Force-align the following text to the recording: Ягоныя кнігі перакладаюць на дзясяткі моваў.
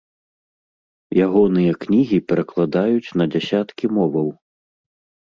Ягоныя 1.25 1.73
кнігі 1.83 2.19
перакладаюць 2.31 3.13
на 3.21 3.25
дзясяткі 3.35 3.85
моваў. 3.99 4.27